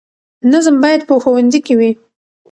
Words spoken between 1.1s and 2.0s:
ښوونځي کې وي.